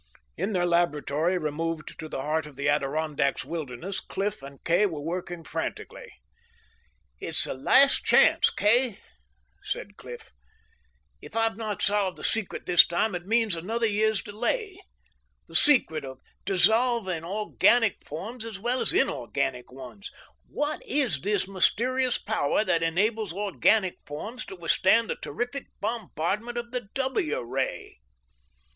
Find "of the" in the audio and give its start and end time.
2.47-2.67, 26.57-26.89